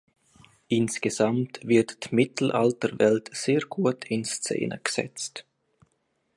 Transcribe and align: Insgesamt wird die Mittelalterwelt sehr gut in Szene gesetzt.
Insgesamt 0.67 1.59
wird 1.61 2.03
die 2.09 2.15
Mittelalterwelt 2.15 3.29
sehr 3.35 3.59
gut 3.61 4.03
in 4.05 4.25
Szene 4.25 4.81
gesetzt. 4.83 5.45